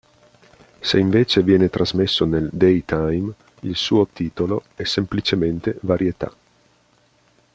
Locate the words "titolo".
4.07-4.63